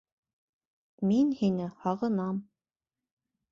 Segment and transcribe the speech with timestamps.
[1.09, 2.43] Мин һине һағынам